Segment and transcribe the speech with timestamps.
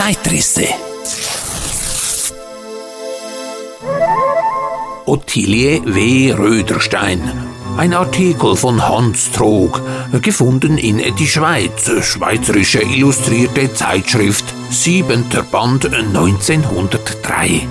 [0.00, 0.66] Zeitrisse.
[5.04, 6.32] Ottilie W.
[6.32, 7.20] Röderstein.
[7.76, 9.82] Ein Artikel von Hans Trog,
[10.22, 15.26] gefunden in Die Schweiz, Schweizerische Illustrierte Zeitschrift, 7.
[15.52, 17.68] Band 1903.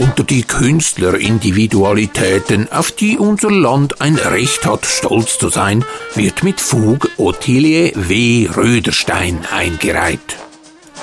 [0.00, 6.58] unter die Künstlerindividualitäten, auf die unser Land ein Recht hat, stolz zu sein, wird mit
[6.60, 8.48] Fug Ottilie W.
[8.48, 10.38] Röderstein eingereiht.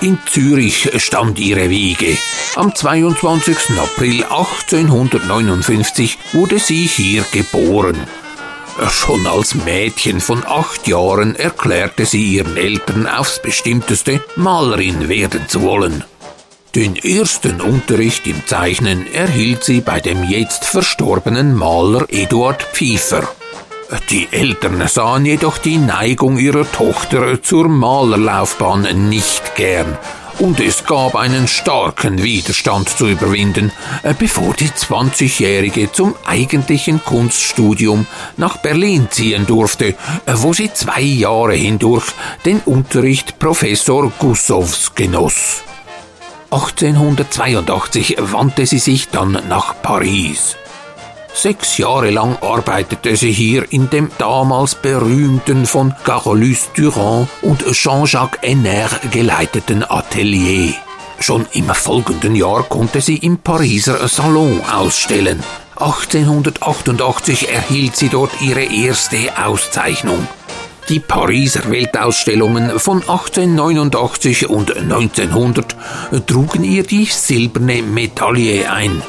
[0.01, 2.17] In Zürich stand ihre Wiege.
[2.55, 3.79] Am 22.
[3.79, 7.97] April 1859 wurde sie hier geboren.
[8.89, 15.63] Schon als Mädchen von acht Jahren erklärte sie ihren Eltern aufs bestimmteste, Malerin werden zu
[15.63, 16.03] wollen.
[16.77, 23.27] Den ersten Unterricht im Zeichnen erhielt sie bei dem jetzt verstorbenen Maler Eduard Pfiefer.
[24.11, 29.97] Die Eltern sahen jedoch die Neigung ihrer Tochter zur Malerlaufbahn nicht gern,
[30.37, 33.71] und es gab einen starken Widerstand zu überwinden,
[34.19, 38.05] bevor die 20-Jährige zum eigentlichen Kunststudium
[38.37, 39.95] nach Berlin ziehen durfte,
[40.27, 42.05] wo sie zwei Jahre hindurch
[42.45, 45.63] den Unterricht Professor Gussows genoss.
[46.49, 50.55] 1882 wandte sie sich dann nach Paris.
[51.33, 58.39] Sechs Jahre lang arbeitete sie hier in dem damals berühmten von Carolus Durand und Jean-Jacques
[58.41, 60.73] Henner geleiteten Atelier.
[61.19, 65.43] Schon im folgenden Jahr konnte sie im Pariser Salon ausstellen.
[65.75, 70.27] 1888 erhielt sie dort ihre erste Auszeichnung.
[70.89, 75.75] Die Pariser Weltausstellungen von 1889 und 1900
[76.25, 79.01] trugen ihr die silberne Medaille ein.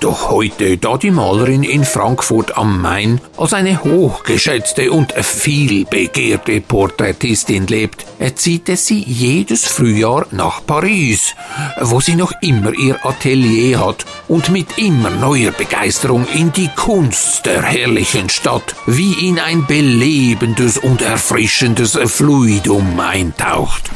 [0.00, 6.60] Doch heute, da die Malerin in Frankfurt am Main als eine hochgeschätzte und viel begehrte
[6.60, 11.34] Porträtistin lebt, zieht es sie jedes Frühjahr nach Paris,
[11.80, 17.44] wo sie noch immer ihr Atelier hat und mit immer neuer Begeisterung in die Kunst
[17.44, 23.90] der herrlichen Stadt wie in ein belebendes und erfrischendes Fluidum eintaucht.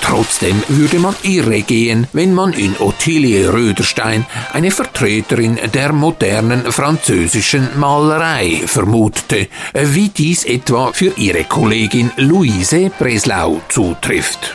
[0.00, 7.68] Trotzdem würde man irre gehen, wenn man in Ottilie Röderstein eine Vertreterin der modernen französischen
[7.78, 14.54] Malerei vermutete, wie dies etwa für ihre Kollegin Louise Breslau zutrifft.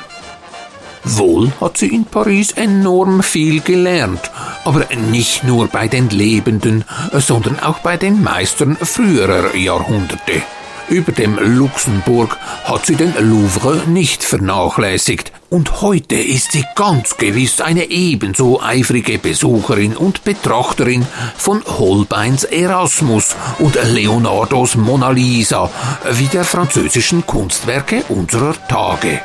[1.03, 4.31] Wohl hat sie in Paris enorm viel gelernt,
[4.65, 10.43] aber nicht nur bei den Lebenden, sondern auch bei den Meistern früherer Jahrhunderte.
[10.89, 17.61] Über dem Luxemburg hat sie den Louvre nicht vernachlässigt, und heute ist sie ganz gewiss
[17.61, 21.05] eine ebenso eifrige Besucherin und Betrachterin
[21.37, 25.71] von Holbeins Erasmus und Leonardos Mona Lisa
[26.11, 29.21] wie der französischen Kunstwerke unserer Tage.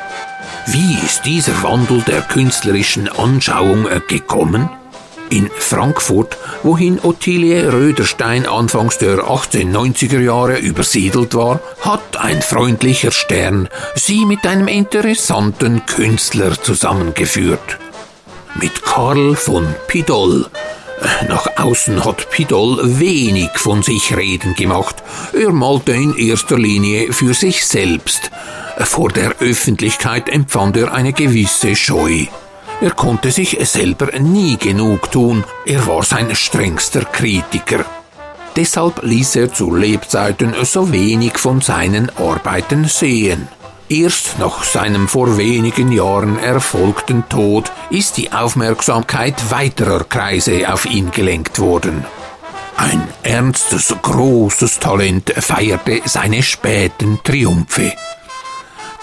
[0.67, 4.69] Wie ist dieser Wandel der künstlerischen Anschauung gekommen?
[5.29, 13.67] In Frankfurt, wohin Ottilie Röderstein anfangs der 1890er Jahre übersiedelt war, hat ein freundlicher Stern
[13.95, 17.79] sie mit einem interessanten Künstler zusammengeführt.
[18.61, 20.45] Mit Karl von Pidol.
[21.27, 25.03] Nach außen hat Pidol wenig von sich reden gemacht.
[25.33, 28.31] Er malte in erster Linie für sich selbst.
[28.77, 32.27] Vor der Öffentlichkeit empfand er eine gewisse Scheu.
[32.81, 37.85] Er konnte sich selber nie genug tun, er war sein strengster Kritiker.
[38.55, 43.47] Deshalb ließ er zu Lebzeiten so wenig von seinen Arbeiten sehen.
[43.87, 51.11] Erst nach seinem vor wenigen Jahren erfolgten Tod ist die Aufmerksamkeit weiterer Kreise auf ihn
[51.11, 52.05] gelenkt worden.
[52.77, 57.93] Ein ernstes, großes Talent feierte seine späten Triumphe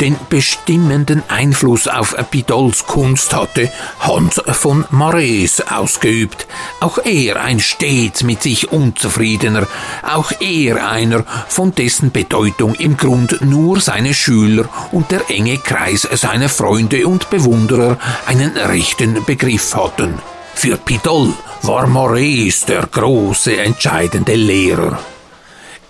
[0.03, 3.71] den bestimmenden Einfluss auf Pidols Kunst hatte
[4.01, 6.49] Hans von Marais ausgeübt.
[6.81, 9.69] Auch er ein stets mit sich unzufriedener,
[10.03, 16.09] auch er einer, von dessen Bedeutung im Grund nur seine Schüler und der enge Kreis
[16.15, 17.97] seiner Freunde und Bewunderer
[18.27, 20.19] einen rechten Begriff hatten.
[20.53, 21.33] Für Pidol
[21.63, 24.99] war Marais der große entscheidende Lehrer.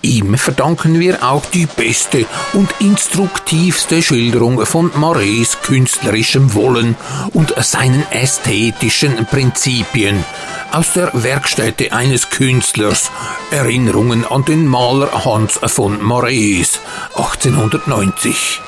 [0.02, 6.96] Ihm verdanken wir auch die beste und instruktivste Schilderung von Marais künstlerischem Wollen
[7.32, 10.25] und seinen ästhetischen Prinzipien
[10.72, 13.12] aus der Werkstätte eines Künstlers
[13.52, 16.81] Erinnerungen an den Maler Hans von Marais
[17.14, 18.60] 1890.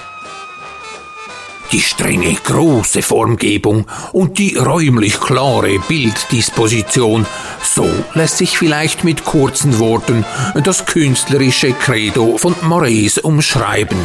[1.72, 7.26] die strenge große Formgebung und die räumlich klare Bilddisposition,
[7.62, 10.24] so lässt sich vielleicht mit kurzen Worten
[10.62, 13.98] das künstlerische Credo von Moraes umschreiben.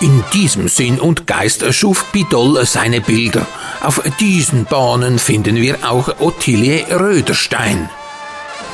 [0.00, 3.46] In diesem Sinn und Geist schuf Bidol seine Bilder.
[3.80, 7.88] Auf diesen Bahnen finden wir auch Ottilie Röderstein.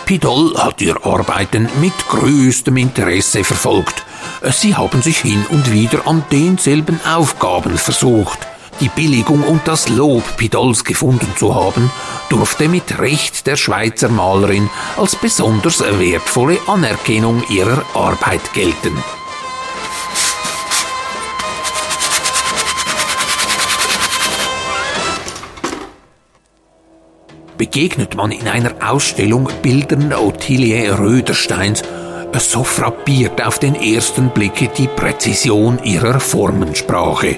[0.07, 4.05] Pidol hat ihr Arbeiten mit größtem Interesse verfolgt.
[4.43, 8.39] Sie haben sich hin und wieder an denselben Aufgaben versucht.
[8.81, 11.91] Die Billigung und das Lob Pidols gefunden zu haben,
[12.31, 18.97] durfte mit Recht der Schweizer Malerin als besonders wertvolle Anerkennung ihrer Arbeit gelten.
[27.59, 31.83] begegnet man in einer Ausstellung Bildern Ottilie Rödersteins,
[32.39, 37.37] so frappiert auf den ersten Blick die Präzision ihrer Formensprache.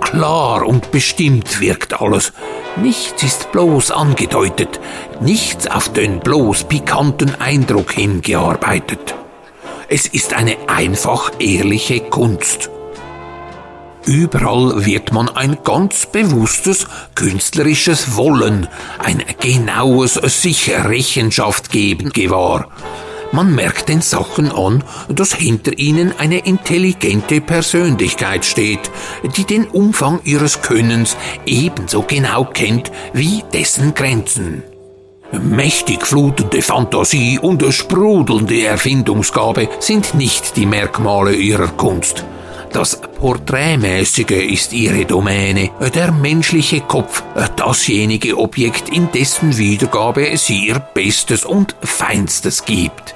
[0.00, 2.32] Klar und bestimmt wirkt alles.
[2.76, 4.80] Nichts ist bloß angedeutet,
[5.20, 9.14] nichts auf den bloß pikanten Eindruck hingearbeitet.
[9.88, 12.70] Es ist eine einfach ehrliche Kunst.
[14.04, 18.68] Überall wird man ein ganz bewusstes künstlerisches Wollen,
[18.98, 22.68] ein genaues sich Rechenschaft geben gewahr.
[23.32, 28.90] Man merkt den Sachen an, dass hinter ihnen eine intelligente Persönlichkeit steht,
[29.36, 34.62] die den Umfang ihres Könnens ebenso genau kennt wie dessen Grenzen.
[35.32, 42.24] Mächtig flutende Fantasie und sprudelnde Erfindungsgabe sind nicht die Merkmale ihrer Kunst.
[42.72, 47.22] Das Porträtmäßige ist ihre Domäne, der menschliche Kopf,
[47.56, 53.15] dasjenige Objekt, in dessen Wiedergabe sie ihr Bestes und Feinstes gibt.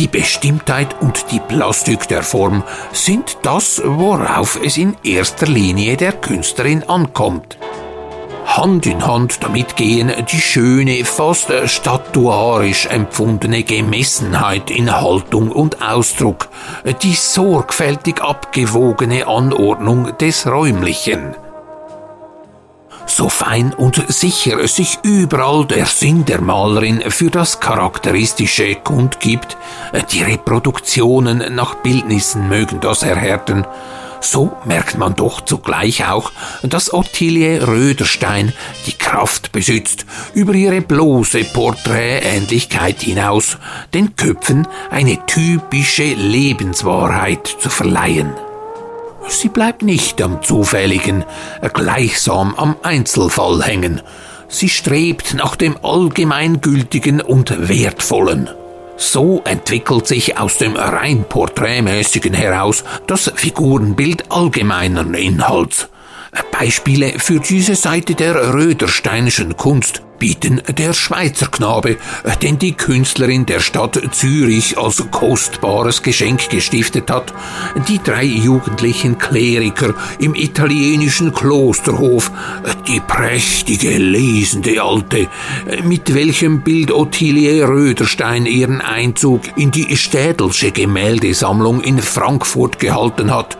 [0.00, 6.12] Die Bestimmtheit und die Plastik der Form sind das, worauf es in erster Linie der
[6.12, 7.58] Künstlerin ankommt.
[8.46, 16.48] Hand in Hand damit gehen die schöne, fast statuarisch empfundene Gemessenheit in Haltung und Ausdruck,
[17.02, 21.36] die sorgfältig abgewogene Anordnung des Räumlichen.
[23.12, 29.56] So fein und sicher sich überall der Sinn der Malerin für das Charakteristische kundgibt,
[30.12, 33.66] die Reproduktionen nach Bildnissen mögen das erhärten,
[34.20, 36.30] so merkt man doch zugleich auch,
[36.62, 38.52] dass Ottilie Röderstein
[38.86, 43.58] die Kraft besitzt, über ihre bloße Porträtähnlichkeit hinaus
[43.92, 48.32] den Köpfen eine typische Lebenswahrheit zu verleihen.
[49.30, 51.24] Sie bleibt nicht am Zufälligen,
[51.72, 54.02] gleichsam am Einzelfall hängen.
[54.48, 58.50] Sie strebt nach dem Allgemeingültigen und Wertvollen.
[58.96, 65.88] So entwickelt sich aus dem rein porträtmäßigen heraus das Figurenbild allgemeineren Inhalts.
[66.50, 71.96] Beispiele für diese Seite der Rödersteinischen Kunst bieten der Schweizer Knabe,
[72.42, 77.34] den die Künstlerin der Stadt Zürich als kostbares Geschenk gestiftet hat,
[77.88, 82.30] die drei jugendlichen Kleriker im italienischen Klosterhof,
[82.86, 85.26] die prächtige, lesende Alte,
[85.84, 93.56] mit welchem Bild Ottilie Röderstein ihren Einzug in die Städelsche Gemäldesammlung in Frankfurt gehalten hat,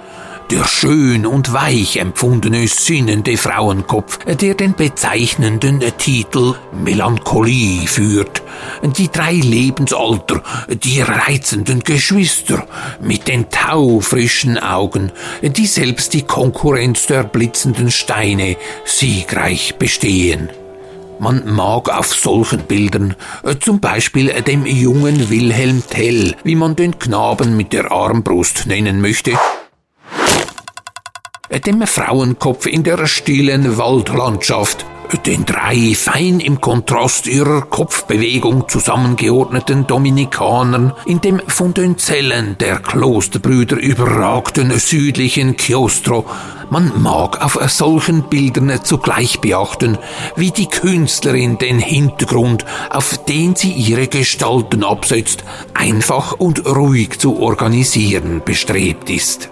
[0.50, 8.42] der schön und weich empfundene sinnende Frauenkopf, der den bezeichnenden Titel Melancholie führt,
[8.96, 12.66] die drei Lebensalter, die reizenden Geschwister
[13.00, 20.50] mit den taufrischen Augen, die selbst die Konkurrenz der blitzenden Steine siegreich bestehen.
[21.20, 23.14] Man mag auf solchen Bildern,
[23.60, 29.32] zum Beispiel dem jungen Wilhelm Tell, wie man den Knaben mit der Armbrust nennen möchte,
[31.58, 34.86] dem Frauenkopf in der stillen Waldlandschaft,
[35.26, 42.78] den drei fein im Kontrast ihrer Kopfbewegung zusammengeordneten Dominikanern in dem von den Zellen der
[42.78, 46.24] Klosterbrüder überragten südlichen Chiostro.
[46.70, 49.98] Man mag auf solchen Bildern zugleich beachten,
[50.36, 55.42] wie die Künstlerin den Hintergrund, auf den sie ihre Gestalten absetzt,
[55.74, 59.50] einfach und ruhig zu organisieren bestrebt ist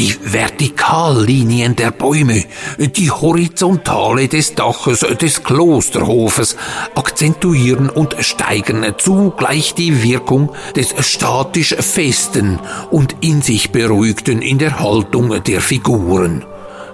[0.00, 2.44] die Vertikallinien der Bäume,
[2.78, 6.56] die Horizontale des Daches des Klosterhofes
[6.94, 12.58] akzentuieren und steigern zugleich die Wirkung des statisch Festen
[12.90, 16.46] und in sich Beruhigten in der Haltung der Figuren.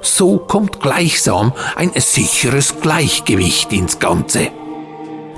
[0.03, 4.51] So kommt gleichsam ein sicheres Gleichgewicht ins Ganze.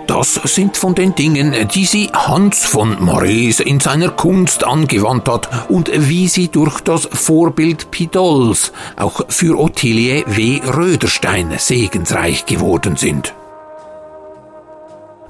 [0.09, 5.69] Das sind von den Dingen, die sie Hans von Marais in seiner Kunst angewandt hat
[5.69, 10.63] und wie sie durch das Vorbild Pidols auch für Ottilie W.
[10.67, 13.35] Röderstein segensreich geworden sind.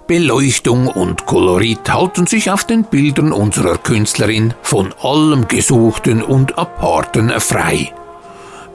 [0.06, 7.30] Beleuchtung und Kolorit halten sich auf den Bildern unserer Künstlerin von allem Gesuchten und Aparten
[7.40, 7.92] frei.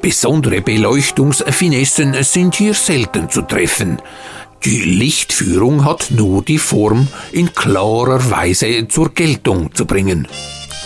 [0.01, 4.01] Besondere Beleuchtungsfinessen sind hier selten zu treffen.
[4.65, 10.25] Die Lichtführung hat nur die Form in klarer Weise zur Geltung zu bringen.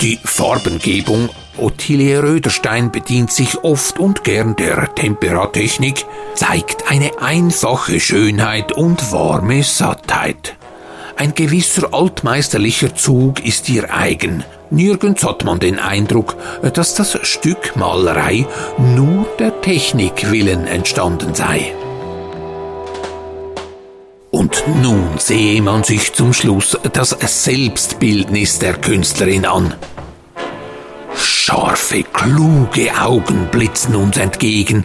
[0.01, 1.29] Die Farbengebung
[1.59, 9.61] Ottilie Röderstein bedient sich oft und gern der Temperatechnik, zeigt eine einfache Schönheit und warme
[9.61, 10.55] Sattheit.
[11.15, 14.43] Ein gewisser altmeisterlicher Zug ist ihr eigen.
[14.71, 16.35] Nirgends hat man den Eindruck,
[16.73, 18.47] dass das Stück Malerei
[18.95, 21.73] nur der Technik willen entstanden sei.
[24.29, 29.73] Und nun sehe man sich zum Schluss das Selbstbildnis der Künstlerin an.
[31.15, 34.83] Scharfe, kluge Augen blitzen uns entgegen.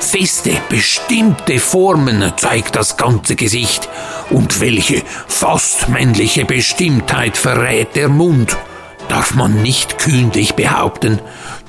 [0.00, 3.88] Feste, bestimmte Formen zeigt das ganze Gesicht.
[4.30, 8.56] Und welche fast männliche Bestimmtheit verrät der Mund.
[9.10, 11.18] Darf man nicht kühnlich behaupten,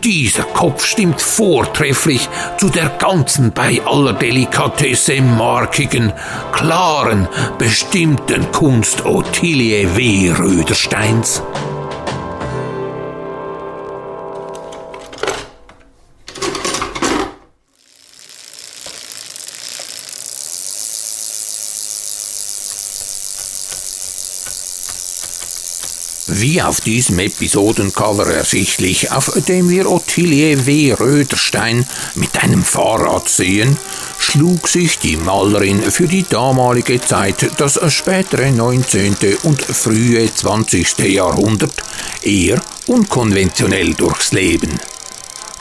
[0.04, 2.30] dieser Kopf stimmt vortrefflich
[2.60, 6.14] zu der ganzen bei aller Delikatesse markigen,
[6.52, 10.32] klaren, bestimmten Kunst Ottilie W.
[10.38, 11.42] Rödersteins.
[26.52, 30.92] Wie auf diesem Episodencover ersichtlich, auf dem wir Ottilie W.
[30.92, 33.78] Röderstein mit einem Fahrrad sehen,
[34.20, 39.16] schlug sich die Malerin für die damalige Zeit, das spätere 19.
[39.44, 41.00] und frühe 20.
[41.00, 41.86] Jahrhundert,
[42.22, 44.78] eher unkonventionell durchs Leben.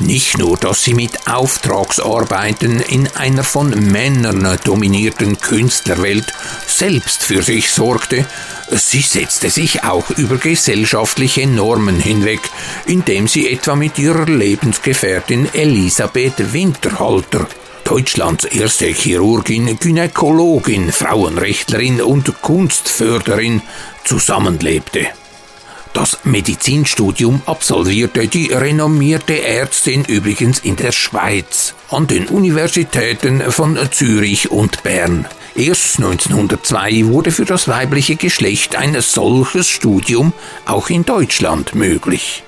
[0.01, 6.33] Nicht nur, dass sie mit Auftragsarbeiten in einer von Männern dominierten Künstlerwelt
[6.67, 8.25] selbst für sich sorgte,
[8.71, 12.41] sie setzte sich auch über gesellschaftliche Normen hinweg,
[12.87, 17.47] indem sie etwa mit ihrer Lebensgefährtin Elisabeth Winterhalter
[17.85, 23.63] Deutschlands erste Chirurgin, Gynäkologin, Frauenrechtlerin und Kunstförderin
[24.05, 25.09] zusammenlebte.
[25.93, 34.51] Das Medizinstudium absolvierte die renommierte Ärztin übrigens in der Schweiz an den Universitäten von Zürich
[34.51, 35.27] und Bern.
[35.57, 40.33] Erst 1902 wurde für das weibliche Geschlecht ein solches Studium
[40.65, 42.45] auch in Deutschland möglich.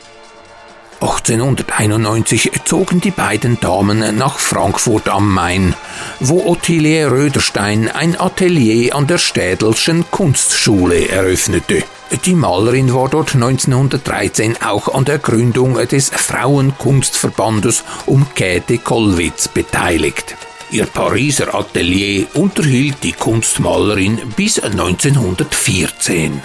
[1.02, 5.74] 1891 zogen die beiden Damen nach Frankfurt am Main,
[6.20, 11.82] wo Ottilie Röderstein ein Atelier an der Städelschen Kunstschule eröffnete.
[12.24, 20.36] Die Malerin war dort 1913 auch an der Gründung des Frauenkunstverbandes um Käthe Kollwitz beteiligt.
[20.70, 26.42] Ihr Pariser Atelier unterhielt die Kunstmalerin bis 1914.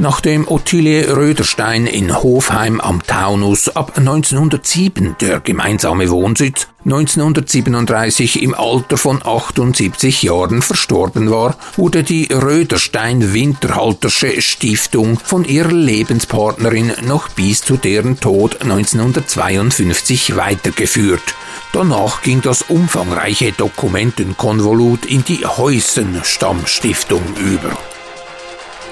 [0.00, 8.96] Nachdem Ottilie Röderstein in Hofheim am Taunus ab 1907 der gemeinsame Wohnsitz 1937 im Alter
[8.96, 17.76] von 78 Jahren verstorben war, wurde die Röderstein-Winterhaltersche Stiftung von ihrer Lebenspartnerin noch bis zu
[17.76, 21.34] deren Tod 1952 weitergeführt.
[21.74, 27.76] Danach ging das umfangreiche Dokumentenkonvolut in die Heusen-Stammstiftung über.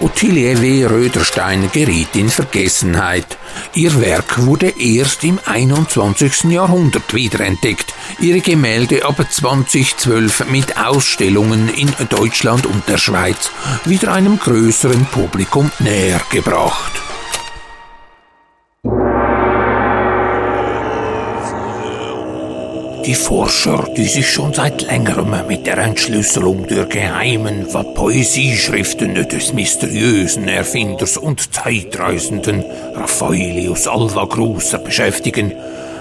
[0.00, 0.86] Ottilie W.
[0.86, 3.36] Röderstein geriet in Vergessenheit.
[3.74, 6.44] Ihr Werk wurde erst im 21.
[6.44, 13.50] Jahrhundert wiederentdeckt, ihre Gemälde aber 2012 mit Ausstellungen in Deutschland und der Schweiz
[13.86, 17.07] wieder einem größeren Publikum näher gebracht.
[23.08, 30.46] Die Forscher, die sich schon seit längerem mit der Entschlüsselung der geheimen Poesieschriften des mysteriösen
[30.46, 32.62] Erfinders und Zeitreisenden
[32.94, 35.54] Raffaelius Alva Gruser beschäftigen,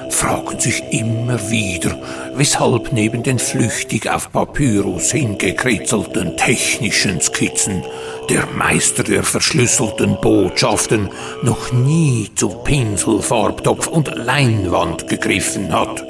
[0.09, 1.97] fragen sich immer wieder,
[2.35, 7.85] weshalb neben den flüchtig auf Papyrus hingekritzelten technischen Skizzen
[8.29, 11.09] der Meister der verschlüsselten Botschaften
[11.41, 16.03] noch nie zu Pinsel, Farbtopf und Leinwand gegriffen hat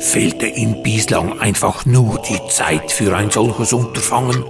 [0.00, 4.42] fehlte ihm bislang einfach nur die Zeit für ein solches Unterfangen?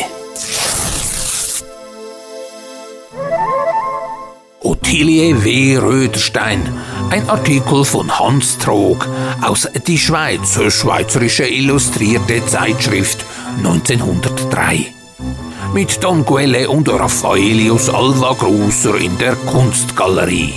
[4.66, 5.78] Ottilie W.
[5.78, 6.60] Röderstein.
[7.12, 9.08] Ein Artikel von Hans Trog
[9.44, 13.24] aus Die Schweiz, Schweizerische Illustrierte Zeitschrift
[13.60, 14.88] 1903.
[15.76, 20.54] Mit Don Guelle und Raffaelius Alva Gruser in der Kunstgalerie.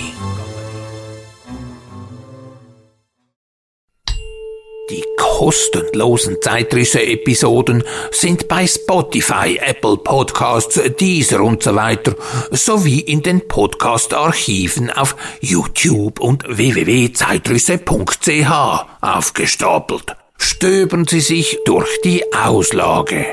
[5.49, 12.13] Die kostenlosen Zeitrisse-Episoden sind bei Spotify, Apple Podcasts, Deezer und so weiter
[12.51, 18.51] sowie in den Podcast-Archiven auf YouTube und www.zeitrisse.ch
[19.01, 20.15] aufgestapelt.
[20.37, 23.25] Stöbern Sie sich durch die Auslage.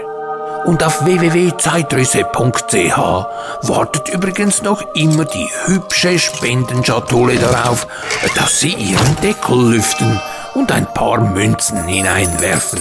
[0.64, 7.86] Und auf www.zeitrisse.ch wartet übrigens noch immer die hübsche Spendenschatulle darauf,
[8.34, 10.18] dass Sie Ihren Deckel lüften
[10.56, 12.80] und ein paar Münzen hineinwerfen.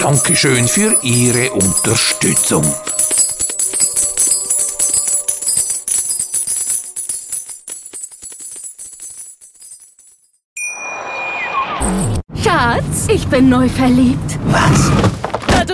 [0.00, 2.64] Dankeschön für Ihre Unterstützung.
[12.42, 14.38] Schatz, ich bin neu verliebt.
[14.46, 15.15] Was?